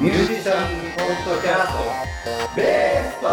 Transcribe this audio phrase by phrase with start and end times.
[0.00, 2.54] ミュージシャンポッドキャスト。
[2.54, 3.26] ベースト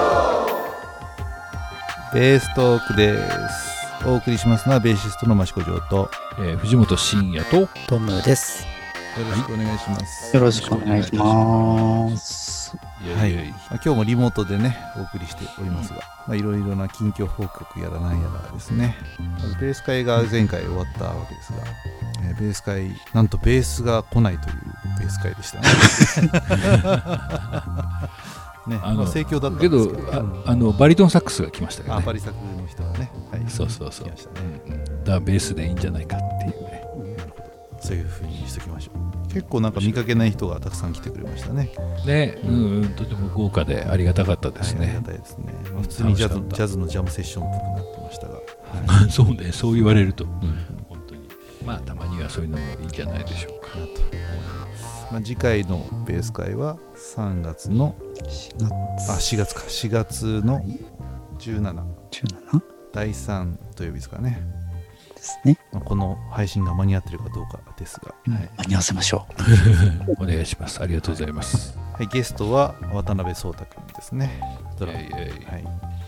[2.12, 3.18] ベーストークで
[3.50, 4.08] す。
[4.08, 5.96] お送りしますのはベーシストの益子城と。
[5.96, 7.70] よえー藤本慎也と。
[7.88, 8.66] トムです。
[9.16, 12.76] ろしくお願いします、よろしくお願いします。
[13.16, 15.98] はいまあ今日もリモートでねお送りしておりますが、
[16.28, 18.98] まあいろいろな近況報告やらなんやらですね。
[19.20, 21.60] まずベース会が前回終わったわけですが、
[22.28, 24.56] えーベース会なんとベースが来ないという
[25.06, 25.68] ベース会でしたね。
[28.68, 30.12] ねあのまあ盛況だったんけどですけど。
[30.46, 32.02] ああのバリトンサックスが来ましたけどね。
[32.02, 34.08] あバリサクの人はね、はい、そうそうそう。
[34.08, 34.16] ね。
[35.04, 36.84] だからベースでいいんじゃないかっていうね。
[37.80, 38.96] そういう風にしときましょう。
[39.32, 41.72] 結構なんか見かけない人がたくさん来てくれましたね。
[42.06, 44.80] ね、うんうん、とても豪華でありがたかったですね。
[44.80, 48.42] はいありが、たいですね、まあ、普通にジャズジャズのジャムセッションっぽくなってましたが、は
[49.06, 50.24] いそうねそう言われると。
[50.24, 50.30] うん。
[50.88, 51.28] 本当に。
[51.66, 53.78] まあたまにはそういうのもいいんじゃないでしょうか。
[53.78, 53.92] なと
[55.06, 56.78] ます、まあ、次回のベース会は
[57.16, 57.96] 3月の
[58.98, 59.62] あ4月か。
[59.62, 60.62] 4月の
[61.40, 62.62] 17 17
[62.94, 64.42] 第3土曜日ですかね、
[65.16, 65.58] ですね。
[65.74, 68.50] まあ、この配信が間に合ってるかどうかですが、はい。
[68.58, 69.28] 間に合わせましょ
[70.18, 70.82] お願いします。
[70.82, 71.78] ありがとうございます。
[71.94, 74.40] はい、ゲストは渡辺壮太君ですね。
[74.80, 75.66] ドラムいやいやいやはい、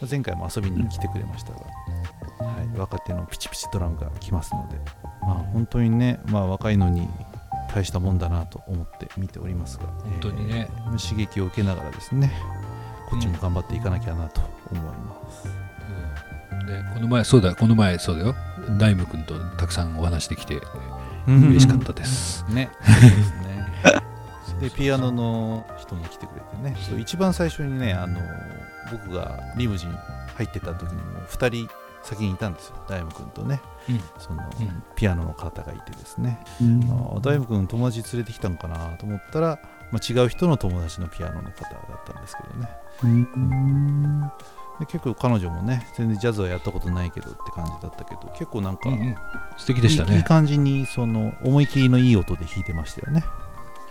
[0.09, 4.79] 前回も遊びに来てくれましたが、はい、若手のピチピチドラムが来ますので、
[5.21, 7.09] まあ、本当にね、まあ、若いのに
[7.77, 10.69] 大したもんだなと思って見ておりますが本当にね。
[10.69, 12.33] えー刺激を受けながらですね
[13.07, 15.47] こっちも頑張っていかなきゃなと思います、
[16.51, 16.65] うん。
[16.65, 18.35] でこの前そうだこの前そうだよ。
[18.79, 20.59] 大夢君とたくさんお話できて
[21.27, 21.49] うん。
[21.49, 22.71] 嬉しかったです、ね。
[22.81, 23.67] そうですね。
[24.61, 26.75] でピアノの人も来てくれてね。
[26.99, 28.19] 一番最初にねあの
[28.91, 29.91] 僕がリムジン
[30.35, 31.69] 入ってた時にも2人
[32.03, 32.75] 先にいたんですよ。
[32.87, 33.61] 大夢君とね。
[33.89, 34.01] うん。
[34.17, 34.83] その、うん。
[34.95, 36.65] ピアノの方がいてですね、う。
[36.65, 36.83] うん。
[37.15, 39.59] あ大夢君友達連れてきたのかなと思ったら、
[39.91, 42.69] まあ、違う人の友達のピアノの方だったんですけどね。
[43.03, 44.21] うん。
[44.79, 49.15] で結構彼女もね全然ジャズはやったことないけどって感じだったけど結構なんか、うんうん。
[49.57, 53.23] 素敵でしたいいい感じにその思い切りのいい音で弾いてましたよね。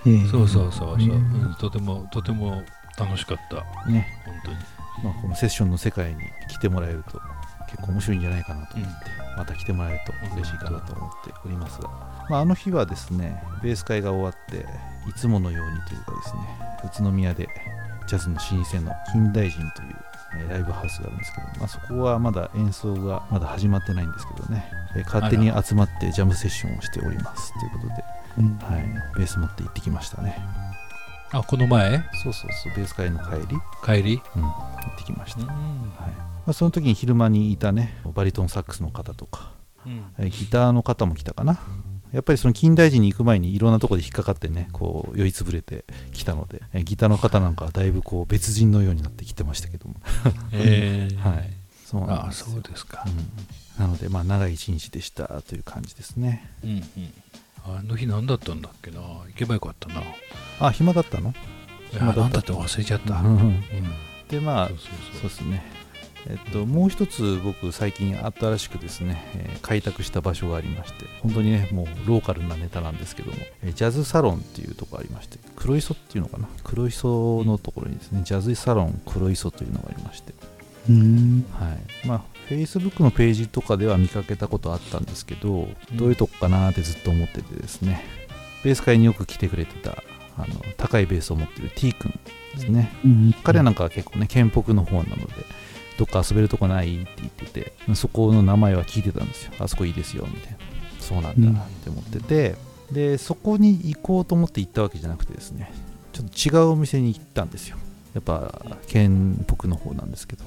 [0.07, 0.31] えー。
[0.31, 1.11] そうそうそうそう、うん。
[1.11, 1.55] うん。
[1.55, 2.63] とてもとても
[2.99, 3.91] 楽しかった。
[3.91, 4.57] ね、本当に。
[5.03, 7.21] まあ、このセッションの世界に来てもらえると
[7.69, 8.95] 結構面白いんじゃないかなと思って、
[9.37, 11.89] また来てもらえると嬉しいかなと思っておりますが、
[12.31, 14.67] まあ、あの日はですねベース会が終わって
[15.09, 16.41] いつものようにというかですね
[16.85, 17.49] 宇都宮で
[18.09, 19.97] ジャズの老舗の近代人という、
[20.39, 28.05] えーライブハウスがあるんですけど、まあ、そこはまだ演奏がまだ始まってないんですけどね、えー勝手に集まってジャムセッションをしておりますということで、
[28.39, 28.59] うん。
[28.59, 30.39] はい、ベース持って行ってきましたね。
[31.33, 32.03] あこの前？
[32.23, 34.23] そうそうそうベース会の帰り、帰り？
[34.37, 34.49] うん、行
[34.95, 35.49] ってきました、うん。
[35.49, 39.51] はいまあ、その時に昼間にいたねバリトンサックスの方とか
[40.19, 41.59] えーギターの方も来たかな。
[42.13, 49.97] やっぱりその近代人に行く前にいろんなところで引っかかってねこう酔いつぶれてきたので、えーギターの方なんかはだいぶこう別人のようになってきてましたけども。
[50.53, 51.17] えー。
[51.19, 51.51] はい。
[51.85, 52.47] そうなんあですよ。
[52.53, 53.85] そうですか、うん。
[53.85, 56.51] なのでまあ長い一日でしたという感じですね。
[56.65, 56.83] うんうん。
[57.65, 59.01] あの日何だったんだっけな。
[59.01, 60.03] 行けばよかったな。
[60.61, 61.35] あ暇だったの？
[61.93, 63.37] いや何だって忘れちゃった、うん。
[63.37, 63.63] うん。
[64.29, 65.21] でまあそうそうそう。
[65.21, 65.63] そうですね
[66.29, 76.49] えっと、もう一つ僕最近新しくですね、えー開拓した場所がありまして本当にねもうローカルなネタなんですけども、えージャズサロンっていうところありまして黒磯っていうのかな？
[76.63, 80.35] 黒磯のところにですねジャズサロン黒磯というのがありまして。
[80.89, 81.45] うん。
[81.53, 81.73] は
[82.05, 82.07] い。
[82.07, 88.05] まあ Facebook のページとかでは見かけたことあったんですけど、どういうとこかなってずっと思っててですね
[88.63, 90.03] ベース会によく来てくれてた
[90.39, 92.13] あの高いベースを持ってる T 君
[92.55, 93.35] ですね、うん。
[93.43, 95.33] 彼なんかは結構ね県北の方なので
[95.99, 99.53] どっか遊べるとこないって言っててそこの名前は聞いてたんですよ。
[99.59, 100.59] あそこいいですよみたいな。
[101.01, 102.57] そうなんだって思ってて、
[102.93, 105.73] でそこに行こうと思って行ったわけじゃなくてですね
[106.13, 107.77] ちょっと違うお店に行ったんですよ。
[108.15, 110.45] やっぱ県北の方なんですけど。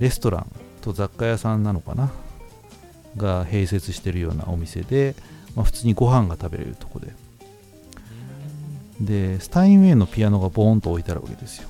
[0.00, 0.46] レストラン
[0.80, 2.10] と雑貨屋さんなのかな？
[3.16, 5.14] が併設してるようなお店で、
[5.54, 7.14] まあ、普通にご飯が食べれるとこで。
[9.00, 11.68] でスタインウェイのピアノがボーンと置いてあるわけですよ。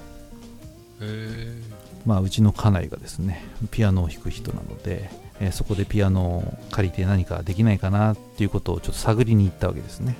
[1.01, 1.61] え
[2.07, 5.11] まあ、うちの家内がですねピアノを弾く人なので、
[5.41, 10.17] えーそこでピアノを借りて何かできないかなっていうことをちょっと探りに行ったわけですね。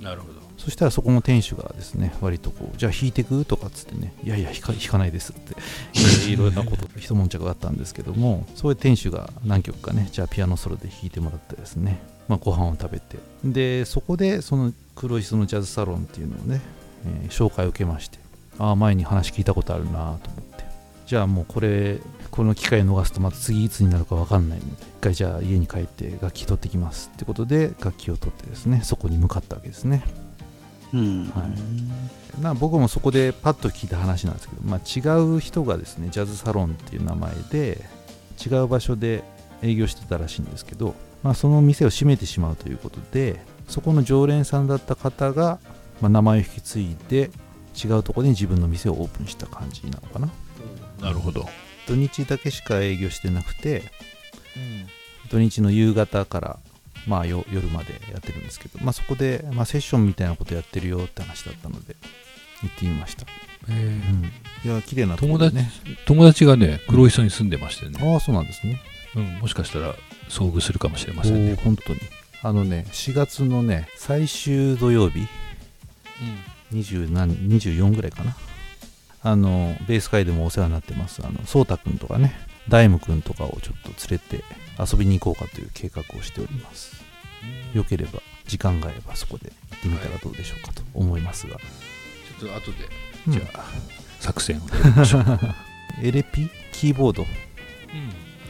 [0.00, 0.44] ーなるほど。
[0.58, 3.44] そしたらそこの店主がですね割とこうじゃあ弾いてく？
[3.44, 5.54] とかっつってねいやいや弾かないですって
[5.94, 13.18] えー いろんなこと一悶着があったんですけどもそういう店主が何曲かねじゃあピアノソロで弾いてもらってですね、まあ、ご飯を食べて。
[13.44, 16.60] でそこでその黒石そのジャズサロンっていうのをね、
[17.04, 18.18] えー紹介を受けまして
[18.58, 20.53] ああ前に話聞いたことあるなと思って
[21.06, 30.02] じゃあもうこれこの機会を逃すとまた次いつになるか分かんないので一回じゃあ家に帰って楽器取ってきますってことで楽器を取ってですねそこに向かったわけですね。
[30.92, 31.24] うん。
[31.34, 31.44] は
[32.38, 32.42] い。
[32.42, 37.80] な僕もそこでパッと聞いた話なんですけど、まあ、違う人がですねジャズサロンっていう名前で
[38.44, 39.22] 違う場所で
[39.62, 45.58] 営業してたらしいんですけど、まあ、その店を閉めてしまうということでそこの常連さんだった方が、
[46.00, 47.30] まあ、名前を引き継いで
[47.82, 50.28] 違うところに自分の店をオープンした感じなのかな
[51.00, 51.46] なるほど、
[51.86, 53.82] 土日だけしか営業してなくて
[55.30, 56.58] 土日の夕方から、
[57.06, 61.96] まあ、よ夜までやってるんですけど、まあ、そこで、まあ、セッションみたいなことやってるよって話だったので
[62.62, 63.26] 行ってみました、
[63.68, 65.56] えーうん、いや綺麗なとこ友達
[66.06, 68.80] 友達がね黒磯に住んでましてね、ああそうなんですね。
[69.16, 69.94] うん、もしかしたら
[70.28, 71.56] 遭遇するかもしれませんね。
[71.62, 72.00] 本当に。
[72.42, 75.26] あのね4月のね最終土曜日
[76.72, 78.36] 20何24ぐらいかな
[79.24, 81.22] あのベース会でもお世話になってます。
[81.24, 82.38] あの颯太くんとかね
[82.68, 84.44] 大夢くんとかをちょっと連れて
[84.78, 87.02] 遊びに行こうかという計画をしております。
[87.72, 92.88] よければ時間があればそこで行ってみたらどうでしょうかと思いますが、ちょっと後で
[93.26, 93.32] うん。
[93.32, 93.64] じゃあ、
[94.20, 95.24] 作戦をやりましょう、
[96.02, 97.26] エレピキーボード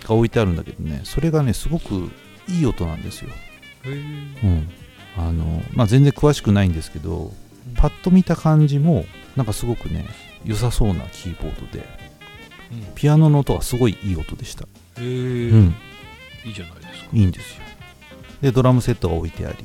[0.07, 2.11] が置いてあるんだけどねそれがねすごく
[2.49, 3.31] いい音なんですよ、
[4.43, 4.69] うん。
[5.17, 7.33] あのまあ、全然詳しくないんですけど
[7.77, 9.07] パッと見た感じも
[9.37, 10.05] なんかすごくね
[10.45, 11.87] 良さそうなキーボードで
[12.95, 15.01] ピアノの音はすごいいい音でした、え。
[15.01, 15.75] ーうん、
[16.45, 17.09] いいじゃないですか。
[17.13, 17.63] いいんですよ。
[18.43, 19.57] でドラムセットが置いてあり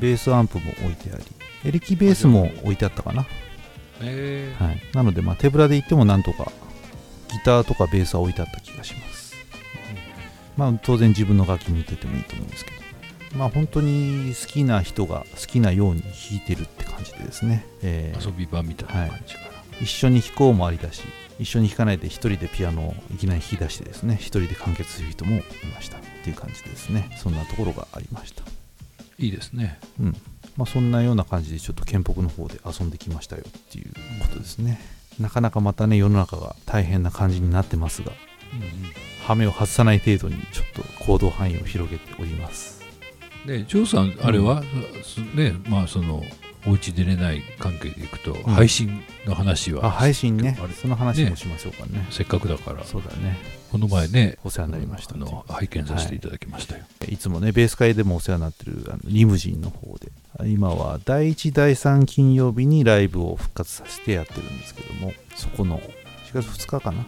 [0.00, 1.24] ベースアンプも置いてあり
[1.64, 3.26] エレキベースも置いてあったかな、
[4.00, 4.54] え。
[4.58, 6.52] ーはい、なのでまあ手ぶらで行ってもなんとか
[7.30, 9.34] ギターとかベースは置いてあった気がします。
[10.56, 12.76] まあ当然自分の楽器持っててもいいと思うんですけど。
[13.36, 18.26] まあ本当に好きな人が好きなように弾いてるって感じでですね、えー。
[18.26, 19.46] 遊び場みたいな感じかな、
[19.80, 21.02] 一緒に弾こうもありだし
[21.38, 25.42] 一緒に弾かないで一人でピアノをいきなり弾き出してですね一人で完結する人もい
[25.74, 27.08] ましたっていう感じでですね。
[27.16, 28.42] そんなところがありました。
[29.18, 29.78] いいですね。
[30.00, 30.16] うん。
[30.56, 33.92] まあそんなような感じでちょっと県北の方で遊んできましたよっていう
[34.22, 34.80] ことですね。
[35.20, 38.12] なかなかまたね世の中が大変な感じになってますが
[39.26, 42.82] 羽目を外さない程度にちょっと行動範囲を広げております。
[43.46, 44.64] でジョーさんあれは、
[45.04, 46.22] すねまあその
[46.66, 48.34] お家出れない関係でいくと、ん。
[48.42, 50.58] 配信の話はあ配信ね。
[50.60, 52.06] あれその話もしましょうかね。
[52.10, 53.36] せっかくだからそうだね。
[53.70, 55.14] この前ねお世話になりました。
[55.14, 57.16] あの拝見させていただきましたよ、い。
[57.16, 60.10] つもね、ベース会でもお世話になってるあのリムジンの方で、
[60.50, 65.78] 今は第1、第3金曜日にライブを復活させてやってるんですけども、そこの
[66.32, 67.04] 4月2日かな、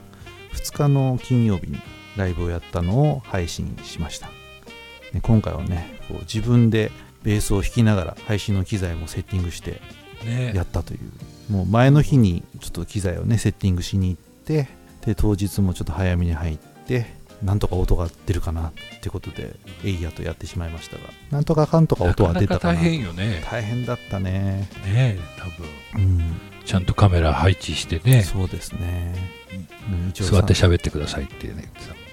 [0.53, 1.79] 2日の金曜日に
[2.17, 4.29] ライブをやったのを配信しました。
[5.13, 6.91] ね今回はね、こう自分で
[7.23, 9.81] ベースを弾きながら配信の機材もセッティングして
[10.25, 10.53] ね。
[10.55, 14.69] やったという、もう前の日にちょっと機材をね、セッティングしに行って、
[15.05, 19.55] で、当日もちょっと早めに入って、なんとか音が出るかなってことで、
[19.85, 22.75] エイヤとやってしまいましたが、なんとかかんとか音は出たかな。
[22.75, 23.45] 変よね。
[23.49, 24.69] 大変だったね。
[24.85, 26.05] ね多分。
[26.05, 28.23] うん、ちゃんとカメラ配置してね。
[28.23, 29.15] そうですね。
[29.89, 31.73] うん、座ってさ喋ってくださいってね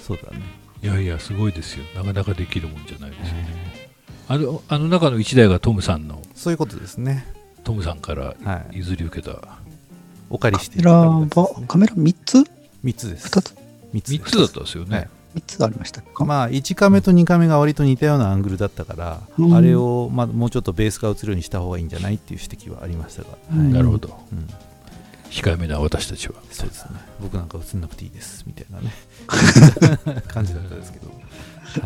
[0.00, 0.61] そうだね。
[0.82, 1.84] いやいやすごいですよ。
[1.94, 3.46] なかなかできるもんじゃないですよね。
[3.78, 3.88] え
[4.28, 7.26] あのあの中の1台がトムさんのーそういうことですね。
[7.64, 8.78] トムさんからはい。
[8.78, 9.58] 譲り受けた。
[10.28, 11.00] お借りしてカメラ
[11.42, 12.38] は、カメラ3つ
[12.84, 13.28] ？3つです。
[13.28, 13.54] ?2 つ
[13.92, 19.54] ？3つ3つだったんですよね、はい ?3 つありましたか、まあ1カメと2カメが割と似たようなアングルだったから、うん。
[19.54, 23.72] あれを、まあ、もうちょっとベースが映るようにした方がいいんじゃないっていう指摘はありましたが、うん。
[23.72, 24.18] なるほど。
[24.32, 24.48] うん、
[25.32, 26.34] 控えめな私たちは。
[26.50, 27.00] そうですね。
[27.20, 28.92] 僕なんか映んなくていいですみたいなね。
[30.28, 31.08] 感じだったですけど、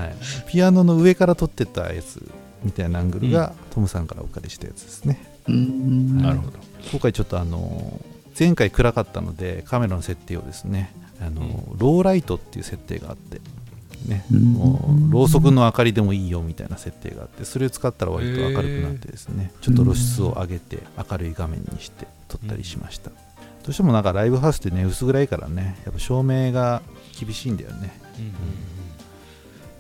[0.01, 0.17] はい、
[0.49, 2.29] ピアノの上から撮ってたやつ
[2.65, 5.23] みたいなアングルが、トムさんからお借りしたやつですね。
[5.47, 6.21] うーん。
[6.21, 6.59] なるほど。
[6.91, 8.01] 今回ちょっとあの
[8.39, 13.41] 前回暗かったのでカメラの設定をですねあの、ローライトっていう設定があって
[14.07, 14.53] ね、うん。
[14.53, 20.79] もうろうそくの明かりでもいいよみたいな設定があってそれを使ったら割と明るくなってですね、ちょっと露出を上げて
[21.11, 23.11] 明るい画面にして撮ったりしました、
[23.67, 26.83] どうしてもなんかライブハウスってね薄暗いからねやっぱ照明が
[27.21, 27.93] 厳しいんだよね。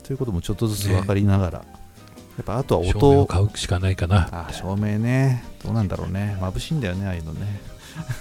[0.02, 1.64] ということもちょっとずつ分かりながら、や
[2.42, 4.28] っぱあとは照明を音買うしかないかな。
[4.48, 5.44] あ照明ね。
[5.64, 6.36] どうなんだろうね。
[6.40, 7.60] 眩しいんだよねああいうのね。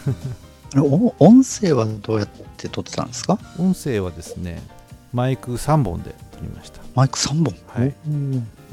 [0.78, 3.40] お音声はどうやって撮ってたんですか？
[3.58, 4.62] 音声はですね
[5.14, 7.56] マイク3本で撮りました、マイク3本？
[7.68, 7.96] はい。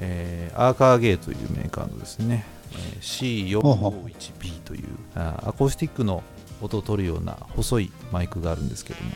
[0.01, 6.23] えーアーカーゲーというメーカーのですね、えー C451B というあアコースティックの
[6.63, 9.11] 音を取るような細いマイクがあるんですけども、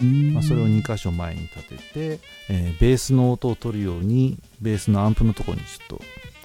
[0.00, 0.34] うん。
[0.34, 6.00] まあ、それを2箇所前に立てて、えーベースの音を取るようにベースのアンプのところにちょっと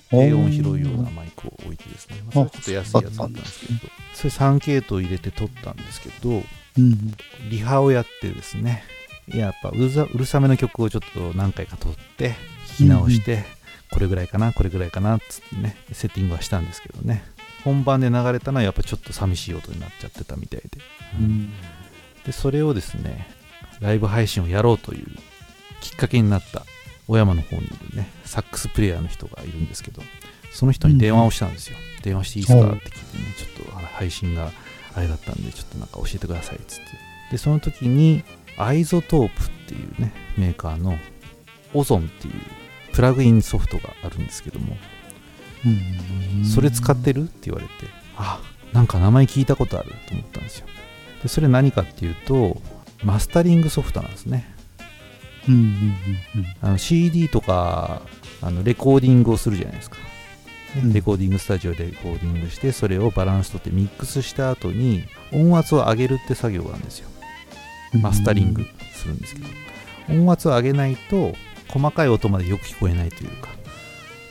[0.09, 3.79] 低音を拾うようなマイクを置いてですね、まあ、それちょっと安いやつだったんですけど。
[4.13, 6.43] それ3系統入れて撮ったんですけど
[6.77, 7.13] うん。
[7.49, 8.83] リハをやってですね。
[9.27, 12.35] やっぱうるさうるさめの曲をちょっと何回か撮って
[12.67, 13.43] 聞き直して、
[13.91, 17.23] これぐらいかなこれぐらいかなっつってねセッティングはしたんですけどね
[17.63, 20.69] 本番で流れたのはやっぱちょっと寂しい音になっちゃってたみたいで、
[21.19, 21.51] うん。
[22.25, 23.27] でそれをですね
[23.79, 25.05] ライブ配信をやろうという
[25.81, 26.63] きっかけになった
[27.07, 30.01] 小山の方にいるねサックスプレイヤーの人がいるんですけど
[30.53, 34.51] その人に電話をしたんですよ、電話していいですかって聞いてねちょっとあ配信が
[34.95, 36.85] あれだったんでちょっとなんか教えてくださいっつって。
[37.31, 38.23] でその時に
[38.57, 40.97] iZotope っていうねメーカーの
[41.73, 42.33] Ozone っていう
[42.93, 45.00] プラグインソフトがあるんですけどもうん
[46.43, 47.23] それ使ってる？
[47.23, 47.71] って言われて。
[48.17, 48.39] あ
[48.73, 50.67] なんか名前聞いたことあると思ったんですよ。
[51.21, 52.61] でそれ何かっていうと
[53.03, 54.53] マスタリングソフトなんですね。
[55.47, 55.75] うんうんうん
[56.61, 58.01] あの CD とか
[58.41, 60.01] あのレコーディングをするじゃないですか、ね
[60.83, 60.93] うん。
[60.93, 65.03] レコーディングスタジオでレコーディングしてそれをバランスとってミックスした後に
[65.33, 67.09] 音圧を上げるって作業があるんですよ。
[67.95, 68.01] うん。
[68.01, 69.47] マスタリングするんですけど。
[70.09, 71.33] 音圧を上げないと
[71.69, 73.49] 細かい音までよく聞こえないというか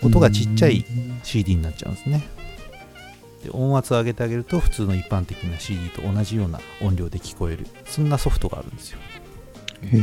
[0.02, 0.84] 音がちっちゃい
[1.22, 2.26] CD になっちゃうんですね。
[3.44, 7.66] で音圧を上げてあげると普通の一般的な CD と同じような音量で聞こえる。
[7.86, 8.98] そんなソフトがあるんですよ。
[9.82, 10.00] へえ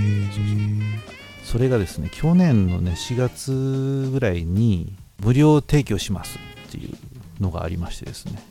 [1.43, 6.37] それがですね去年のね4月ぐらいに無料提供します
[6.67, 6.93] っていう
[7.41, 8.41] のがありましてですね。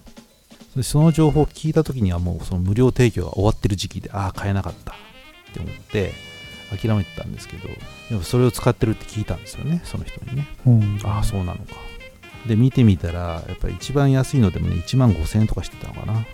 [0.74, 4.94] でその情報を聞いた時にはもうその無料提供が終わってる時期でああ買えなかったっ
[5.52, 6.12] て思って
[6.70, 7.68] 諦めてたんですけど
[8.08, 10.48] でもそれを使ってるって聞いたんですよねその人にね。
[10.66, 11.00] うん。
[11.04, 11.74] ああそうなのか。
[12.46, 16.24] で見てみたらやっぱり一番安いのでもね1万5000円とかしてたのかな。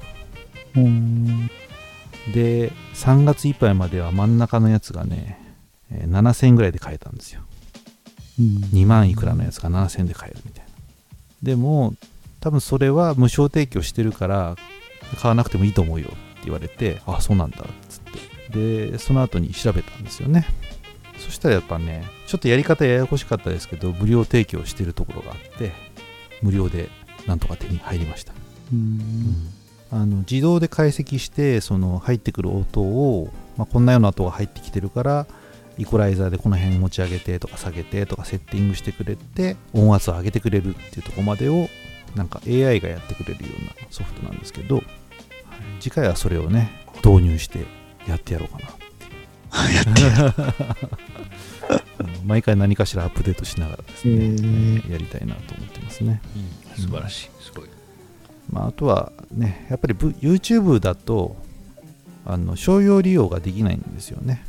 [0.76, 1.50] うん。
[2.32, 5.38] で3月いっぱいまでは真ん中のやつがね
[5.90, 7.42] えー7000円ぐらいで買えたんですよ。
[8.38, 8.46] うん。
[8.72, 10.70] 2万いくらのやつが7000円で買えるみたいな。
[11.42, 11.94] でも
[12.40, 14.56] 多分それは無償提供してるから
[15.20, 20.46] 買わなくてもいいと思うよって言われてあそうなんだっつってでその後に調べたんですよね。
[21.18, 25.72] そしたらやっぱねちょっとやり方ややこしかったですけど無料提供してるところがあって
[26.42, 26.88] 無料で
[27.26, 28.32] なんとか手に入りました。
[28.72, 29.48] うん。
[29.90, 35.26] あの自動で解析してその入ってくる音を、まあ、こんなような音が入ってきてるから
[35.76, 41.68] イコライザーでこの辺持ち上げてとか下げてとかセッティングしてくれて音圧を上げてくれるっていうところまでを
[42.14, 44.84] なんか AI がやってくれるようなソフトなんですけど、はい。
[45.80, 46.70] 次回はそれをね
[47.04, 47.66] 導入して
[48.08, 48.82] やってやろうかな。
[52.00, 52.04] う。
[52.04, 56.20] ん 毎回何かしらアップデートしながらですね、えーやりたいなと思ってますね。
[56.76, 57.30] 素晴らしい。
[57.42, 57.68] すごい。
[58.50, 61.36] まあ、あとはね、やっぱり YouTube だと
[62.24, 64.44] あの商用利用ができないんですよね。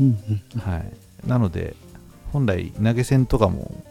[0.00, 0.18] うん
[0.58, 0.92] はい、
[1.26, 1.74] なので、
[2.32, 3.82] 本来投げ銭とかも、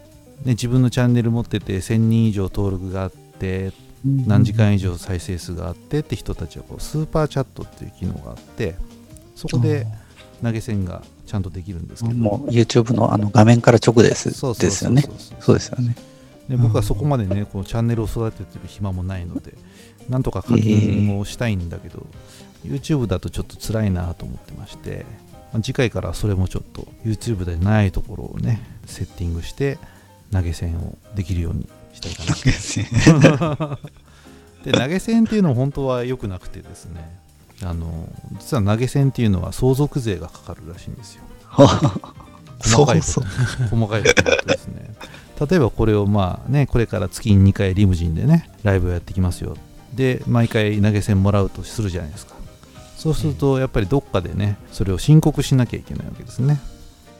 [0.44, 3.72] ね、自分のチャンネル持ってて1000人以上登録があってうん
[4.04, 8.76] 何時間以上再生数があってって人たちはこうスーパーチャットっていう機能があって
[9.34, 9.86] そこで
[10.42, 12.14] 投げ銭がちゃんとできるんですけど。
[12.16, 14.28] もう YouTube のあの画面から直です。
[14.30, 15.02] ですよね。
[15.40, 15.96] そうですよね。
[16.48, 19.52] で僕はそこまでねこうチャンネルを育ててる暇もないので
[20.08, 22.06] なんとか課金をしたいんだけど、
[22.64, 25.04] YouTube だとちょっと辛いなと思ってまして、
[25.52, 29.78] まあ次回からそれもちょっと YouTube でないところをねセッティングして
[30.32, 32.86] 投げ銭をできるようにしたいかなとですね
[34.64, 37.16] で投げ銭っていうのは本当は良くなくてですね。
[37.62, 41.22] あの実は投げ銭っていうのは相続税がかかるらしいんですよ。
[42.60, 43.20] 細かいこと。
[43.70, 44.94] 細かいことですね。
[45.48, 49.56] 例えばこれをまあねこれから月に2回リムジンでねライブをやってきますよ。
[49.94, 52.34] で毎回投げ銭もらうとするじゃないですか。
[52.96, 56.60] そうするとやっぱりどっかでねそれを申告しなきゃいけないわけですね。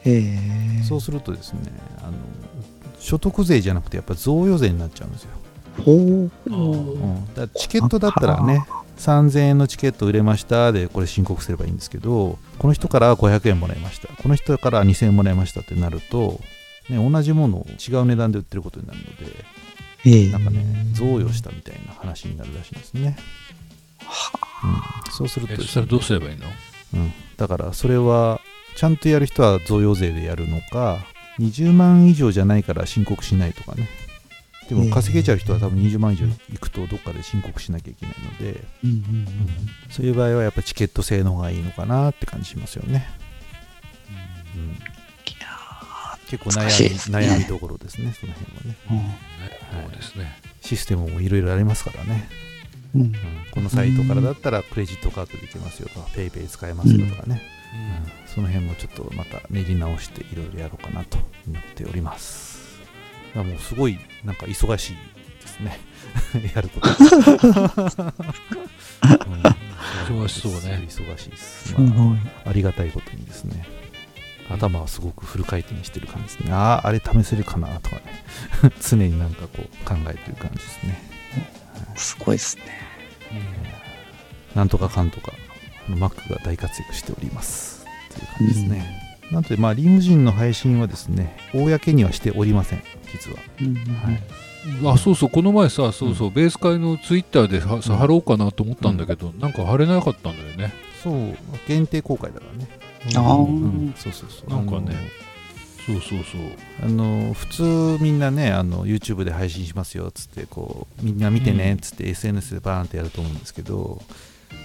[0.03, 0.83] へえ。
[0.83, 1.61] そうするとですね
[1.99, 2.11] あの
[3.09, 5.29] 所得税じゃなくてやっぱ贈与税になっちゃうんですよ、
[5.83, 6.31] ほう。
[6.45, 14.09] うん、だからチケットだったらね3000円のチケット売れましたでこれ申告すればいいんですけどこの人から500円もらいました。
[14.21, 16.39] この人から2000円もらいましたってなると、
[16.87, 19.25] ね、同じものを違う値段で売ってることになるので
[20.05, 20.31] へえ。
[20.31, 20.63] なんかね
[20.93, 23.17] 贈与したみたいな話になるらしいんですね、
[24.63, 25.57] うん、そうするとね。
[25.59, 26.45] えそしたらどうすればいいの？
[26.93, 28.39] うん、だからそれは
[28.75, 30.99] ちゃんとやる人は贈与税でやるのか
[31.39, 33.89] 20万以上じゃないから申告しないとかね。
[34.67, 38.63] でも稼げちゃう人は多分20万以上いくとどっかで申告しなきゃいけないので。
[38.83, 39.27] うんうん
[39.89, 43.09] そういう場合はやっぱチケット制の方がいいのかなって感じしますよね、
[44.55, 44.77] うん。
[46.29, 47.19] 結構悩難しいですね。
[47.19, 48.77] み悩みどころですねその辺はね。
[48.91, 48.97] うん。
[48.97, 49.19] ね
[49.83, 50.39] そうですね。
[50.61, 52.29] システムもいろいろありますからね、
[53.53, 57.41] このサイトからだったらクレジットカードでいけますよとか PayPay 使えますよとかね、
[58.25, 58.27] うん。
[58.27, 61.17] その辺もちょっとまた練り直していろいろやろうかなと
[61.47, 62.79] 思っております。
[63.35, 64.95] いやもうすごいなんか忙しい
[65.41, 65.79] ですね。
[66.55, 66.79] やるこ。
[66.79, 66.87] と。
[66.87, 67.03] うん。
[70.23, 70.83] 忙しそうね。
[70.87, 71.79] 忙しいです。
[71.79, 73.67] まあ、ありがたいことにですね。
[74.49, 76.51] 頭はすごくフル回転してる感じですね。
[76.53, 78.25] あああれ試せるかなとかね。
[78.81, 81.18] 常になんかこう考えてる感じですね
[81.95, 82.63] すごいですね。
[84.55, 85.31] なんとかかんとか
[85.89, 87.85] Mac が大活躍しております。
[88.13, 93.37] という感じですね、なのでまあリムジンの配信はですね公にはしておりません実は。
[93.37, 94.21] はい。
[94.85, 97.99] あそうそうこの前さそうそう、ベース会のツイッターではさうん。
[97.99, 100.73] 貼ろうかなと思ったんだけど、なんか貼れなかったんだよね。
[101.01, 102.67] そう限定公開だからね。
[103.15, 103.45] あー。
[103.45, 103.93] うん。
[103.95, 104.49] そうそうそう。
[104.49, 104.95] なんかね
[105.89, 106.41] そうそうそう。
[106.83, 114.01] あの普通みんなねあの YouTube で配信しますよっつってこうみんな見てねっつって SNS でバーンってやると思うんですけど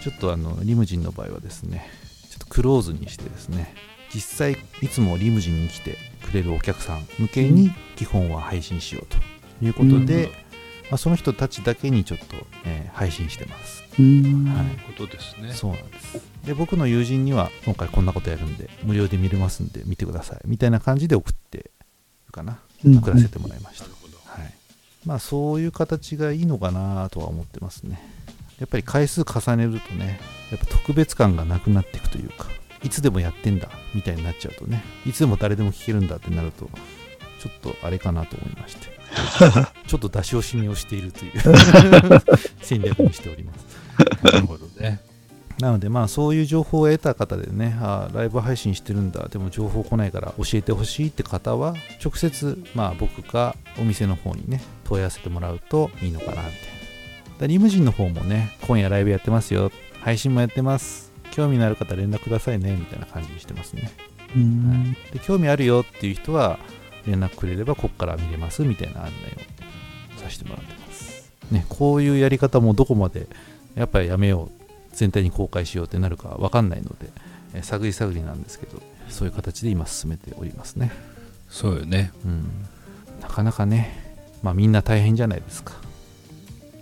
[0.02, 1.88] ちょっとあのリムジンの場合はですね
[2.30, 3.74] ちょっとクローズにしてですね
[4.12, 10.30] 実際いつもリムジンに来てくれるお客さん向けに基本は配信しようということで、うん。
[10.30, 14.44] まあ、その人たちだけにちょっと、えー配信してますうん。
[14.44, 14.66] はい。
[14.86, 15.52] ことですね。
[15.52, 16.20] そうなんです。
[16.46, 20.40] で僕の友人には今回こんなことやるんで無料で見れますんで見てください。
[20.44, 21.70] みたいな感じで送ってる
[22.32, 22.58] かな。
[22.84, 22.98] うん。
[22.98, 24.16] 送らせてもらいました、なるほど。
[24.24, 24.54] はい、
[25.06, 28.00] まあそういう形がいいのかなとは思ってますね。
[28.58, 30.20] やっぱり回数重ねるとね
[30.50, 32.46] やっぱ特別感がなくなっていくというか
[32.82, 36.68] いつでもやってんだみたいになっちゃうとねいつでも誰でも聞けるんだってなると
[37.40, 38.94] ちょっとあれかなと思いまして。
[39.86, 41.32] ちょっと出し惜しみをしているという。
[42.62, 43.83] 戦略にしております
[44.22, 45.00] なるほどね。
[45.60, 49.28] なのでまあそういう情報を得た方でねあーライブ配信してるんだ。
[49.28, 51.74] でも情報来ないから教えてほしいって方は
[52.04, 56.54] 直接まあ僕かお店の方にね問い合わせてもらうといいのかなみたいな
[57.38, 59.70] だリムジンの方もね今夜ライブやってますよ。
[60.00, 61.12] 配信もやってます。
[61.30, 62.76] 興味のある方連絡くださいね。
[62.76, 63.90] みたいな感じにしてますね、
[64.36, 64.92] うん。
[65.12, 66.58] で興味あるよっていう人は
[67.06, 69.12] 連絡くれればこっから見れますみたいな案内
[70.16, 71.32] をさせてもらってます。
[71.50, 73.26] ねこういうやり方もどこまで
[73.74, 76.94] やっぱりやめよう全体に公開しようってなるかわかんないので、
[77.54, 80.90] えー探り探りなんですけどそういう形で今進めておりますね。
[81.48, 82.12] そうよね。
[82.24, 82.50] うん。
[83.20, 85.74] なかなかねまあみんな大変じゃないですか。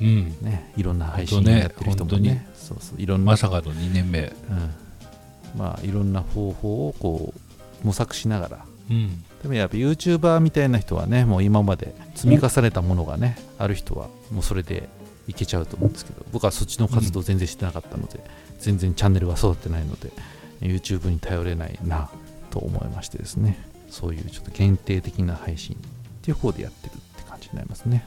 [0.00, 0.36] うん。
[0.40, 2.46] ねいろんな配信やってる人もね。
[2.54, 3.00] そうそう。
[3.00, 4.20] いろんなまさかの2年目。
[4.20, 8.64] うん、まあいろんな方法をこう模索しながら。
[8.90, 9.24] うん。
[9.42, 14.88] でもやっぱ YouTuber みたいな人はねもう今まで積み重ねたものがねある人はもうそれで
[15.28, 18.20] いけちゃうと思うんですけど僕はそっちの活動全然してなかったので、
[18.58, 20.10] 全然チャンネルが育ってないので
[20.60, 22.10] YouTube に頼れないな
[22.50, 23.58] と思いましてですね。
[23.90, 25.78] そういうちょっと限定的な配信っ
[26.22, 28.04] ていう方でやってるって感じになりますね。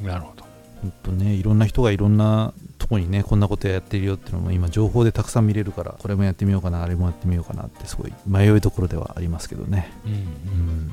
[0.00, 0.44] なるほど。
[0.82, 9.90] ほんとねいろんな人がいろんなとこにねこんなことやってるよっていうのも今情報でたくさん見れるからこれもやってみようかなあれもやってみようかなってすごい迷いどころではありますけどね。
[10.04, 10.92] うんうん。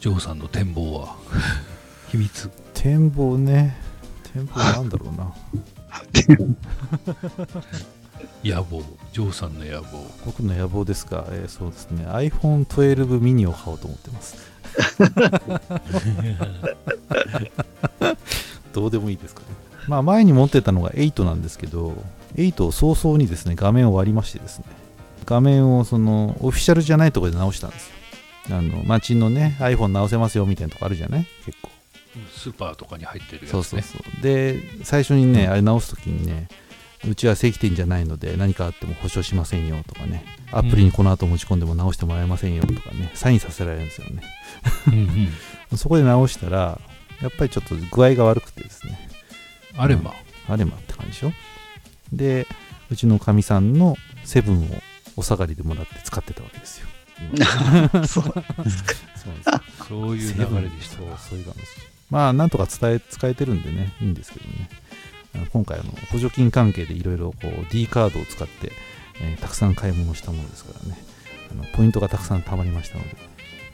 [0.00, 1.16] ジョーさんの展望は？
[2.08, 2.50] 秘密？
[2.72, 3.76] 展望ね
[4.32, 5.32] 展望なんだろうな。
[8.44, 9.88] 野望ジョーさんの野望。
[10.26, 12.04] 僕の野望ですが、えーそうですね。
[12.06, 14.36] iPhone12 ミニを買おうと思ってます。
[18.72, 19.46] どうでもいいですかね。
[19.88, 21.94] まあ前に持ってたのが8なんですけど
[22.36, 24.64] 8を早々にですね画面を割りましてですね。
[25.26, 27.94] 画面をそのオフィシャルじゃないところで直したんですよ。
[28.56, 31.26] あの街のね iPhone 直せますよみたいなとこあるじゃない？
[31.46, 31.70] 結構
[32.34, 33.48] スーパーとかに入ってるやつね。
[33.50, 34.22] そうそうそう。
[34.22, 36.48] で最初にねあれ直すときにね
[37.08, 40.24] うちは正規店じゃないので何かあっても保証しませんよとかね。
[40.52, 43.10] アプリにこの後持ち込んでも直してもらえませんよとかね。
[43.14, 44.22] サインさせられるんですよね。
[44.88, 44.94] うん
[45.70, 45.78] うん。
[45.78, 46.80] そこで直したら
[47.22, 49.08] やっぱりちょっと具合が悪くてですね。
[49.76, 50.14] あれば。
[50.48, 51.32] あれまって感じでしょ。
[52.12, 52.46] で
[52.90, 54.66] うちのかみさんのセブンを
[55.16, 56.88] お下がりでもらって使ってたわけですよ。
[57.32, 58.06] 今。
[58.06, 58.80] そうそうなんです。
[58.80, 59.40] よ
[59.88, 60.96] そういう流れでした。
[60.96, 61.60] そうそういう感じ
[62.10, 64.68] まあなんとか伝え使えてるんでねいいんですけどね
[65.52, 68.72] 今回あの補助金関係でいろいろこう D カードを使って、
[69.22, 70.98] えーたくさん買い物したものですからね
[71.52, 73.10] あのポイントがたくさん貯まりましたので、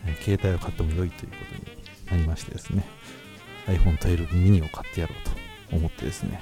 [0.06, 2.84] えー携帯を買っても良いということになりましてですね
[3.66, 6.40] iPhone12 ミニを買ってやろうと思ってですね、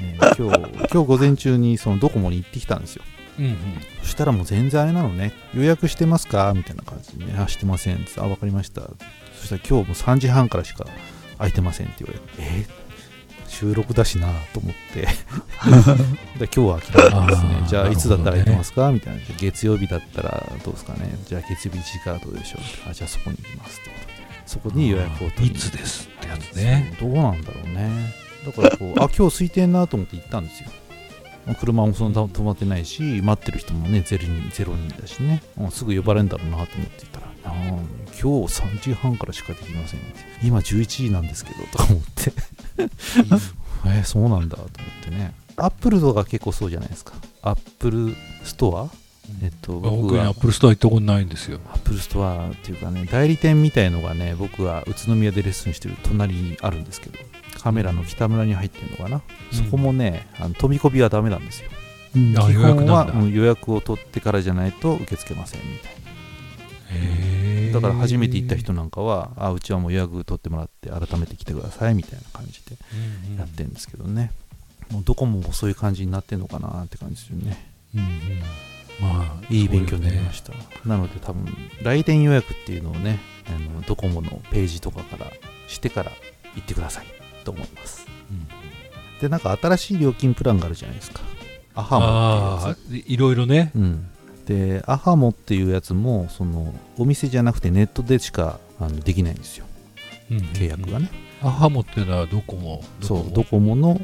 [0.00, 3.02] えー今日今日午前中にそのドコモに行ってきたんですよ
[3.38, 3.56] うんうん
[4.02, 5.32] そしたらもう全然あれなのね。
[5.54, 6.52] 予約してますか？
[6.54, 7.34] みたいな感じでね。
[7.38, 8.20] あ、してませんって。
[8.20, 8.82] あ、わかりました。
[9.34, 10.84] そしたら今日も3時半からしか
[11.40, 12.66] 空いてませんって言われて、え？
[12.66, 12.80] ー
[13.50, 15.08] 収録だしなと思って。
[16.38, 18.92] で今日は諦めてですねじゃあいつだったら空いてますか？
[18.92, 19.20] みたいな。
[19.38, 21.18] 月曜日だったらどうですかね？
[21.26, 22.90] じゃあ月曜日1時からどうでしょう？
[22.90, 24.10] あ、じゃあそこに行きますってことで。
[24.46, 28.14] そこに予約を取りいつですってやつねどうなんだろうね。
[28.46, 30.70] だからこう、あ、今日空いてんなと思って行ったんですよ。
[31.46, 40.00] まあ車もそんな止まってないし、待ってる人もね、ゼロ人ゼロ人だしね、うんすぐ呼ばれるんだろうなと思っていたら、あー今日3時半からしかできません。
[40.42, 42.32] 今11時なんですけど、とか思って。
[43.86, 44.70] えーそうなんだと思っ
[45.04, 45.32] てね。
[45.56, 47.14] アップルとか結構そうじゃないですか。
[47.42, 48.96] アップルストア？
[49.42, 51.60] えっと僕僕にアはップルストア行ったことないんですよ。
[51.72, 57.18] アップルストアっていうかね代理店みたいのがね僕が宇都宮でレッスンしてる隣にあるんですけど
[57.58, 59.22] カメラのキタムラに入ってるのかな、
[59.52, 61.70] そこもねあの飛び込みはダメなんですよ。
[62.16, 62.36] うん。
[62.38, 63.12] あ基予約なんだ。
[63.12, 65.96] 本はうん予約を取ってからじゃないと受け付けませんみたいへ
[66.92, 67.29] えな
[67.72, 72.76] だから初めて行った人なんかはあうちはもう予約取ってもらって改めて来てくださいみたいな感じで
[73.38, 74.32] やってるんですけどね、
[74.90, 77.66] もうどこもそういう感じになってんのかなって感じですよね。
[77.94, 78.08] うんうん。
[79.00, 80.52] まあいい勉強になりました、
[80.84, 81.46] なので多分
[81.82, 85.30] 来店予約っていうのをねあのドコモのページとかから
[85.68, 86.12] してから
[86.54, 87.06] 行ってください
[87.44, 88.06] と思います。
[88.30, 88.46] うん。
[89.20, 91.20] でなんか新しい料金プランがあるじゃないですか。
[91.74, 93.70] アハモあっていうやあいろいろね。
[93.72, 94.09] つ、うん、
[94.50, 99.66] でアハモっていうやつもそのお店じゃなくてネットでしかあのできないんですよ。
[100.28, 101.08] 契約がね、
[101.40, 104.00] アハモっていうのはどこもそうドコモの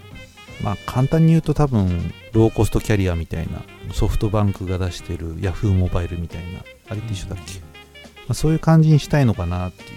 [0.62, 3.60] まあ簡単に言うと多分ローコストキャリアみたいな
[3.92, 9.88] ソフトバンクが出してるヤフーモバイルみたいなあれって一緒だっけ、まあ、そういう感じにしたいのかなっていう。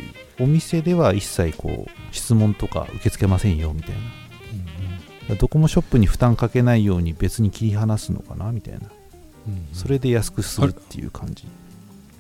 [0.42, 3.98] お店では一切こう質問とか受け付けませんよみたいな。
[5.32, 8.80] うんドコモショップに負担かけないように別に切り離すのかなみたいな。
[8.80, 8.99] うんうん
[9.74, 11.46] それで安くするっていう感じ、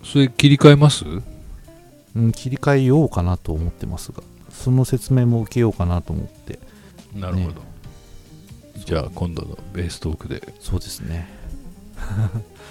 [0.03, 1.05] それ切り替えます？
[2.15, 4.23] うん、切り替えようかなと思ってますが。
[4.51, 6.59] その説明も受けようかなと思って。
[7.15, 7.55] なるほど、
[8.85, 11.27] じゃあ今度のベーストークでそうですね。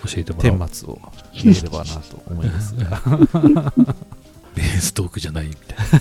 [0.05, 0.59] 教えてもらおう。
[0.59, 1.01] 顛末を
[1.33, 3.01] 入れればなと思いますが。
[4.55, 5.79] ベーストークじゃないみたい。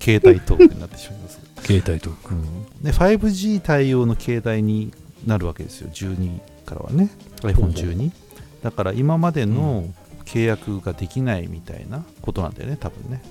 [0.00, 2.34] 携帯トークになってしまいます携帯トーク。
[2.82, 4.92] で 5G 対応の携帯に
[5.26, 5.90] なるわけですよ。
[5.92, 7.10] 12からはね。
[7.40, 8.10] iPhone12
[8.62, 9.88] だから今までの
[10.24, 13.22] 契約ができないみたいなことなんだよね多分ね。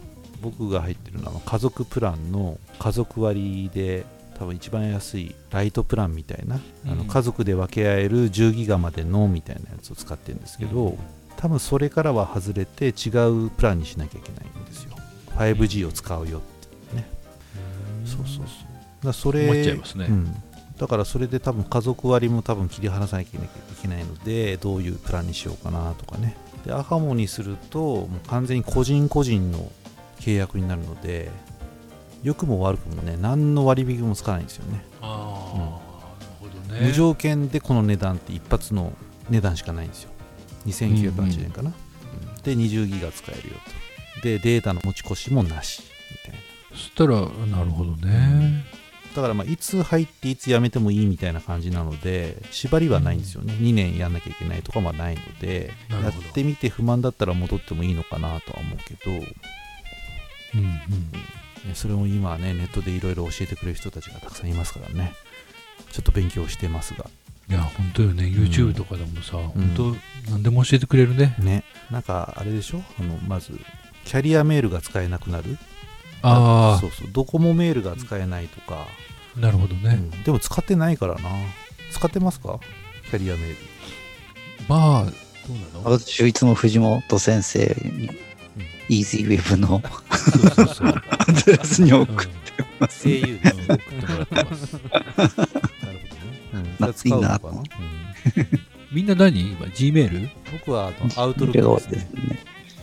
[0.41, 4.05] 僕が入ってるのは家族プランの家族割で
[4.37, 10.97] 多分一番安いライトプランみたいな、あのうん家族で分け合える10ギガまでのみたいなやつを使ってるんですけど、
[11.37, 13.09] 多分それからは外れて違
[13.45, 14.91] うプランにしなきゃいけないんですよ。
[15.37, 16.41] 5G を使うよっ
[16.91, 17.07] てね。
[18.05, 19.05] そうそうそう。
[19.05, 20.05] だそれ困っちゃいますね。
[20.09, 20.43] うん、
[20.77, 23.49] だからそれで多分家族割も多分切り離さなきゃい
[23.81, 26.35] けないのでどういうプランにしようかなとかね。
[26.65, 29.71] でアハモにするともう完全に個人個人の
[30.19, 31.31] 契約になるので
[32.23, 34.83] 良くも悪くもね何の割引もつかないんですよね。
[35.01, 35.57] ああ、
[36.21, 36.87] なるほどね。
[36.87, 38.93] 無条件でこの値段って一発の
[39.29, 40.11] 値段しかないんですよ。
[40.65, 41.75] 2980円かな、うん
[42.43, 43.55] で20ギガ使えるよ
[44.15, 44.21] と。
[44.21, 46.39] でデータの持ち越しもなしみたいな。
[46.71, 48.63] そしたらなるほどね、
[49.15, 59.35] だからまあいつ入っていつ辞めてもいいみたいな感じなので縛りはないんですよね、2年やんなきゃいけないとかはないのでやってみて不満だったら戻ってもいいのかなとは思うけど、ね
[60.55, 60.61] うん。
[60.61, 61.75] うん。
[61.75, 65.13] それも今はねネットでいろいろ教えてくれる人たちがたくさんいますからね。
[65.91, 67.09] ちょっと勉強してますが。
[67.47, 68.25] いや本当よね。
[68.25, 69.49] YouTube とかでもさ、ん。
[69.49, 69.73] 本
[70.25, 71.35] 当何でも教えてくれるね。
[71.39, 71.63] ね。
[71.89, 72.83] なんかあれでしょ？
[72.99, 73.59] あのまず
[74.03, 75.57] キャリアメールが使えなくなる
[76.27, 77.07] あそうそう。
[77.11, 78.87] ドコモメールが使えないとか、
[79.37, 80.23] あなるほどね、うん。
[80.23, 81.29] でも使ってないからな。
[81.91, 82.59] 使ってますか？
[83.09, 83.55] キャリアメール。
[84.67, 85.11] まあど
[85.49, 85.97] うなの？
[85.99, 88.09] 私いつも藤本先生に
[88.89, 92.31] EasyWeb のそうそうそう、アドレスに送うんって
[92.79, 94.73] ます、au でうん送ってもらってます。
[94.73, 96.67] なるほどね。
[96.81, 97.63] うん、使うのかな、うん。
[98.91, 99.51] みんな何？
[99.51, 100.29] 今 Gmail?
[100.51, 102.39] 僕はあのアウトルックですね。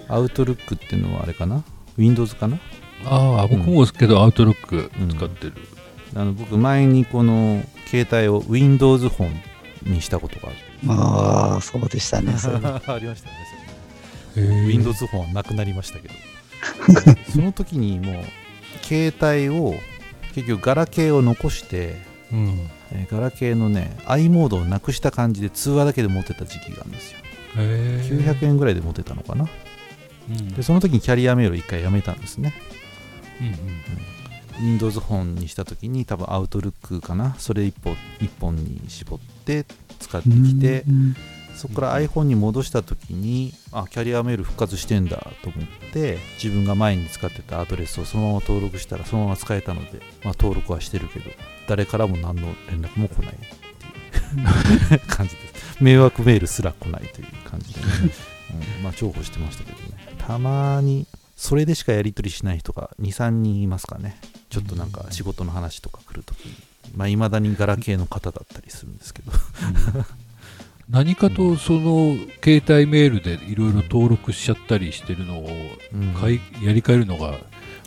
[0.08, 1.64] アウトルックっていうのはあれかな
[1.96, 2.58] ?Windows かな？
[3.06, 5.54] ああ僕もですけど、アウトロック使ってる、
[6.14, 9.30] あの僕前にこの携帯を Windows 本
[9.82, 10.56] にしたことがある。
[10.88, 12.32] ああ、そうでしたね。
[12.86, 13.36] ありましたね。
[14.36, 16.14] へー Windows 本はなくなりましたけど。
[17.32, 18.24] その時にもう
[18.84, 19.74] 携帯を
[20.34, 22.00] 結局ガラケーを残して、
[22.32, 27.18] うんえーガラケーのね i モードをなくした感じで通話だけで持ってた時期があるんですよ。
[27.56, 29.48] へー900円ぐらいで持ってたのかな。
[30.30, 32.54] うんでその時にキャリアメールを一回やめたんですね。
[33.42, 34.02] うんうん
[34.60, 37.34] Windows 本にした時に多分 Outlook かな。
[37.38, 39.64] それ一本一本に絞って
[39.98, 41.16] 使ってきてうん
[41.54, 51.30] そこから iPhone に戻した時にあキャリアメール復活してんだと思って自分が前に使ってたアドレスをそのまま登録したらそのまま使えたので、まあ、登録はしてるけど
[51.68, 53.62] 誰からも何の連絡も来ないっていう。
[55.06, 55.82] 感じです。
[55.82, 57.86] 迷惑メールすら来ないという感じで、ね。
[58.78, 58.82] うん。
[58.82, 60.16] まあ重宝してましたけどね。
[60.18, 61.06] たまに
[61.42, 64.16] それでしかやり取りしない人が23人いますかね。
[64.48, 66.54] ちょっとなんか仕事の話とか来るときに。
[66.94, 69.32] まあ未だにガラケーの方だったりするんですけど。
[70.88, 75.48] 何かとその携帯メールでいろいろ登録しちゃったりしてるのを
[75.92, 76.14] うん。
[76.14, 77.40] かいやり替えるのが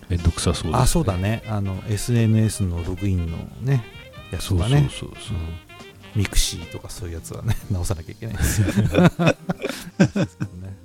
[0.09, 0.71] めんどくさそうですね。
[0.73, 1.41] あそうだね。
[1.47, 3.85] あの SNS のログインのね
[4.33, 4.89] やつそうがね。
[4.91, 5.39] そうそうそうう。
[5.39, 6.21] ん。
[6.21, 8.73] ミクシーとかそういうやつはね直さなきゃいけないんですよね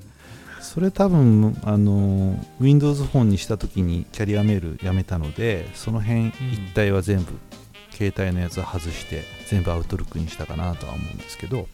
[0.72, 7.32] それ多分あの Windows フォンにした時にキャリアメールやめたのでその辺一体は全部、
[7.90, 11.66] 携帯のやつは外して全部アウトルックにしたかなとは思うんですけど。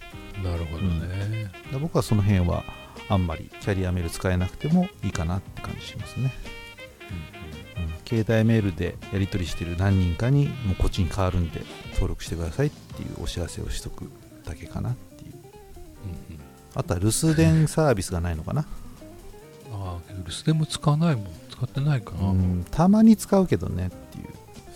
[0.42, 1.52] なるほどね。
[1.70, 2.64] だ僕はその辺は
[3.10, 6.32] あんまりキャリアメール使えなくてもいいかなって感じしますね、
[7.76, 11.60] うん、携帯メールでやり取りしてる何人かにもうこっちに変わるんで
[11.92, 14.10] 登録してくださいっていうお知らせをしとく
[14.46, 15.32] だけかなっていう。
[15.32, 16.40] うんうん。
[16.74, 18.66] あとは留守電サービスがないのかな、
[19.96, 21.26] ああ、留守電も使わないもん。
[21.50, 22.28] 使ってないかな。
[22.28, 24.26] うん、たまに使うけどねっていう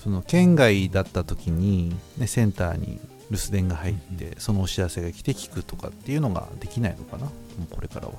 [0.02, 2.98] その県外だった時に、ね、センターに
[3.30, 7.30] 留守電が入ってそのお知らせが来て聞くとかっていうのができないのかなも
[7.70, 8.14] うこれからは、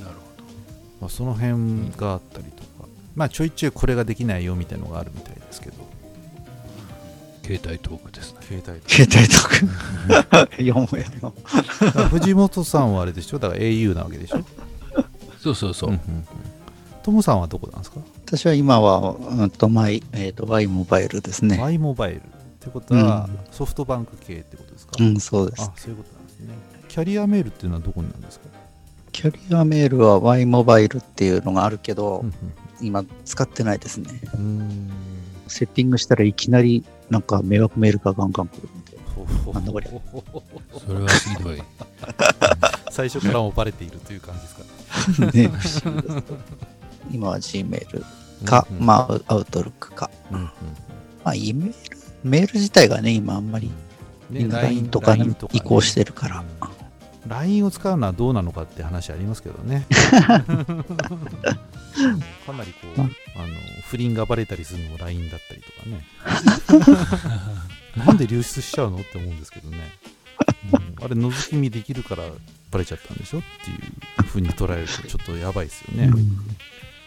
[0.00, 0.14] なる
[1.00, 5.88] まあ、その辺があったりとか、まあちょいちょいこれができないよみたいなのがあるみたいですけどほど。
[7.44, 8.38] 携帯トークですね。
[8.42, 10.48] 携帯と携帯とか。
[10.56, 11.20] 4円
[12.02, 12.08] の。
[12.08, 13.38] 藤本さんはあれでしょ？
[13.38, 14.38] だから au なわけでしょ？
[15.48, 15.90] そうそうそう。
[15.90, 16.00] んんん
[17.02, 18.00] トムさんはどこなんですか？
[18.26, 21.58] 私は今は、うんと、マイ、えっ、と、Y モバイルですね。
[21.58, 22.20] Y モバイルっ
[22.60, 25.72] てことはうんソフトバンク系ってことですか、うん、そうですあ。
[25.76, 26.54] そういうことなんですね
[26.88, 28.46] キャリアメールっていうのはどこになんですか、
[29.12, 32.34] キャリアメールは Y モバイルっていうのがあるけど、うん
[32.80, 34.08] 今使ってないですね。
[34.34, 34.90] うんうん
[35.48, 38.98] セッティングしたらいきなりなんか迷惑メールがガンガン来るんで。
[39.16, 39.90] ほほなんだこりゃ
[40.78, 41.62] それはひどい。
[42.92, 44.62] 最初からもバレているという感じですか？
[44.62, 44.68] ね、
[45.12, 45.82] 不思議です
[47.10, 48.04] 今は Gmail
[48.44, 48.86] か、うんうん。
[48.86, 50.10] まあ、アウトルックか。
[50.30, 50.44] うんうん。
[51.24, 51.74] まあ、E メール、
[52.24, 53.70] メール自体がね、今あんまり、
[54.30, 56.40] ね LINE とかに移行してるから。
[56.40, 56.46] うん。
[57.28, 59.86] LINE を使うのはどうなのかって話ありますけどね。
[62.46, 63.10] かなりこうあの
[63.84, 66.06] 不倫がバレたりするのも LINE だったりとかね。
[68.06, 69.78] なんで流出しちゃうのって思うんですけどね、
[70.72, 71.04] うん。
[71.04, 72.24] あれ覗き見できるから
[72.70, 76.10] バレちゃったんでしょっていうふうに捉えるとちょっとやばいですよね、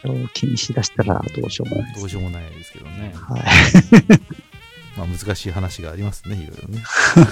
[0.05, 0.27] うん。
[0.29, 3.41] 気にしだしたらどうしようもないですどうしようもないですけどね、はい。
[4.97, 6.83] まあ、難しい話がありますねいろいろね。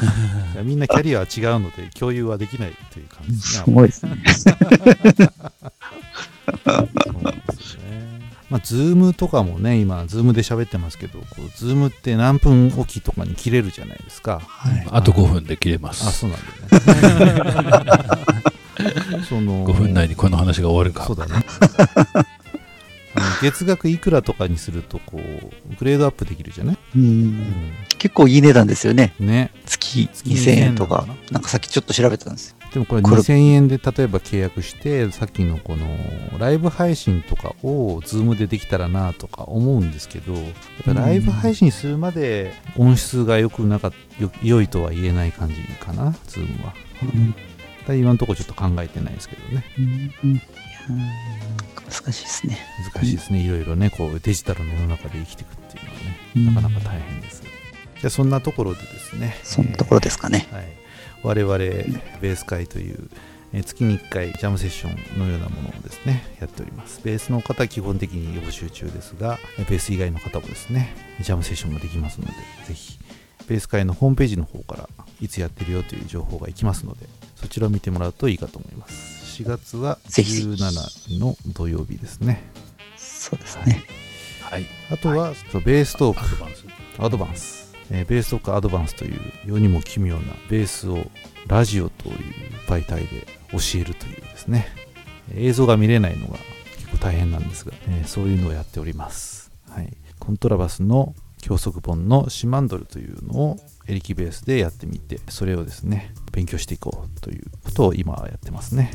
[0.63, 3.33] みんなキャリアは違うので共有はできないという感じ。
[3.33, 4.23] ですねすごいですね。
[8.49, 14.39] まあ、ズームとかもね、今、ズームで喋ってますけど、こうズームって何分おきとかに切れるじゃないですか。
[14.39, 14.87] はい。
[14.91, 16.11] あと5分で切れまあ、す。
[16.19, 18.19] そうなんだよね。
[19.27, 21.05] その5分内にこの話が終わるか。
[21.05, 21.45] そうだね。
[23.41, 26.99] 月額いくらとかにすると、こう、グレードアップできるじゃない、う。
[26.99, 29.13] うん結構いい値段ですよね。
[29.21, 29.51] ん、ね。
[29.65, 31.17] 月月2000円と2000円なかのか。
[31.31, 31.39] な？
[31.39, 32.58] んかさっきちょっと調べたんですよ。
[32.73, 35.87] でもこれこれ2000円で例えば契約して、さっきのこの
[36.37, 40.43] ライブ配信とかをズームでできたらなとか思うんですけど、やっ
[40.85, 43.91] ぱライブ配信するまで音質が良くなか
[44.43, 46.73] 良いとは言えない感じかな、ズームは。
[47.03, 47.35] うん
[47.87, 49.65] 今のところちょっと考えてないですけどね。
[49.79, 52.59] うんうんいやー難しいですね。
[52.93, 53.39] 難しいですね。
[53.39, 57.41] いろいろね、こうデジタルの世の中で生きていくっていうのはね、うんなかなか大変です。
[57.41, 59.35] じゃあそんなところでですね。
[59.43, 60.47] そんなところですかね。
[60.51, 60.67] はい、
[61.23, 63.09] 我々ベース会という
[63.53, 67.01] えー月に1回ジャムセッションのようなものをですねやっております。
[67.03, 72.33] ベースの方は基本的に募集中ですがえーベース以外の方もですねジャムセッションができますので
[72.67, 72.99] ぜひ
[73.47, 79.41] ベース会のホームページの方からいつやってるよという情報がいきますのでそちらを見てもらうといいかと思います。
[79.41, 80.33] 4月はぜひ。
[80.33, 82.43] ぜひ17の土曜日ですね。
[82.97, 83.83] そうですね。
[84.41, 84.65] はい。
[84.91, 86.25] あとは、そうベーストーク。
[87.01, 87.68] アドバンス。
[87.91, 90.99] えベーストークアドバンスという世にも奇妙なベースを
[91.47, 92.15] ラジオという
[92.67, 94.67] 媒体で教えるというですね。
[95.35, 96.37] 映像が見れないのが
[96.77, 108.91] 結構大変なんですが、えそういうのをやっております、はい、コントラバスの教則本のシマンドルというのをエレキベースでやってみてそれをですね勉強していこうということを今はやってますね。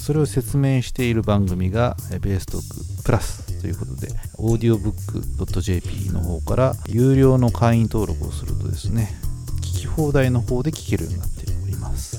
[0.00, 4.08] それを説明している番組がえーベーストークプラスということで
[4.38, 9.14] audiobook.jp の方から有料の会員登録をするとですね
[9.58, 12.18] 聞き放題の方で聞けるようになっております。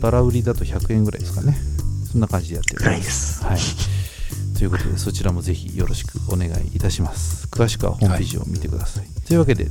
[0.00, 1.56] バラ売りだと100円ぐらいですかね。
[2.10, 3.44] そんな感じでやっておりまですす。
[3.44, 3.58] はい。
[4.56, 7.48] ということでそちらもぜひよろしくお願いいたします。
[7.48, 9.66] 詳しくはホームページを見てください、というわけで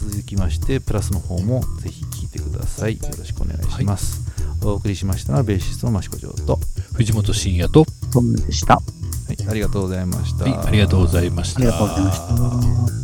[0.00, 2.98] 続きましてプラスの方もぜひ聞いてください。
[2.98, 4.20] よろしくお願いします、
[4.62, 6.58] お送りしましたのはベーシストの益子城と、は
[6.94, 8.80] 藤本慎也と、そうでした。
[9.32, 11.60] い、ありがとうございました、はい、ありがとうございました。
[11.60, 13.03] ありがとうございました。